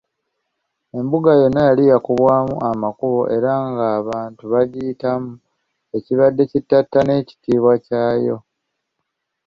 Embuga 0.99 1.31
yonna 1.39 1.61
yali 1.69 1.83
yakubwamu 1.91 2.55
amakubo 2.69 3.19
era 3.35 3.51
nga 3.69 3.85
abantu 3.99 4.43
bagayitamu, 4.53 5.31
ekibadde 5.97 6.43
kittattana 6.51 7.11
ekitiibwa 7.21 7.73
kyayo. 7.85 8.37